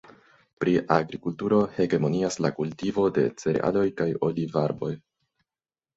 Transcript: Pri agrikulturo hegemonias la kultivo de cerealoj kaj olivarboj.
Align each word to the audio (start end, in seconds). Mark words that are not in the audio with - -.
Pri 0.61 0.71
agrikulturo 0.95 1.59
hegemonias 1.75 2.39
la 2.45 2.51
kultivo 2.61 3.07
de 3.19 3.27
cerealoj 3.43 3.87
kaj 4.03 4.09
olivarboj. 4.29 4.95